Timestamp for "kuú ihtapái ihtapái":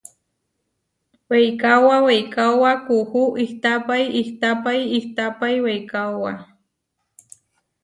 2.85-4.81